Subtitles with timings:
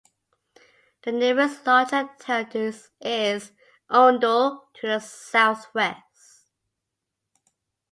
[1.03, 2.49] The nearest larger town
[3.01, 3.51] is
[3.91, 6.47] Oundle to the south west.